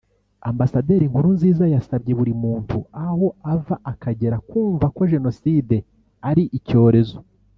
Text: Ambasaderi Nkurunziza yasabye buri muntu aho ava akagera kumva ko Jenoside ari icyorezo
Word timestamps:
Ambasaderi 0.49 1.05
Nkurunziza 1.11 1.65
yasabye 1.75 2.11
buri 2.19 2.33
muntu 2.43 2.77
aho 3.07 3.27
ava 3.53 3.75
akagera 3.91 4.37
kumva 4.49 4.85
ko 4.95 5.01
Jenoside 5.13 5.75
ari 6.29 6.43
icyorezo 6.59 7.17